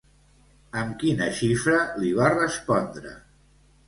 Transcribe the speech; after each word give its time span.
Amb 0.83 0.95
quina 1.03 1.27
xifra 1.39 1.75
li 2.05 2.09
va 2.21 2.31
respondre? 2.31 3.13